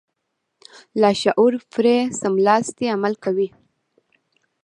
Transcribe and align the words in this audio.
لاشعور 1.01 1.53
پرې 1.73 1.97
سملاسي 2.19 2.85
عمل 2.95 3.13
کوي. 3.23 3.47